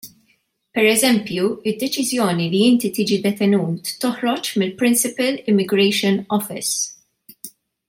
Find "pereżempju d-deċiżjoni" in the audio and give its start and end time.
0.77-2.47